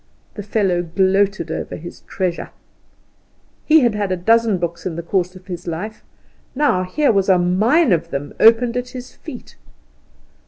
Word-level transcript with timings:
The 0.33 0.41
fellow 0.41 0.81
gloated 0.81 1.51
over 1.51 1.75
his 1.75 2.01
treasure. 2.07 2.49
He 3.67 3.81
had 3.81 3.93
had 3.93 4.11
a 4.11 4.17
dozen 4.17 4.57
books 4.57 4.83
in 4.87 4.95
the 4.95 5.03
course 5.03 5.35
of 5.35 5.45
his 5.45 5.67
life; 5.67 6.03
now 6.55 6.81
here 6.81 7.11
was 7.11 7.29
a 7.29 7.37
mine 7.37 7.91
of 7.93 8.09
them 8.09 8.33
opened 8.39 8.75
at 8.75 8.89
his 8.97 9.13
feet. 9.13 9.57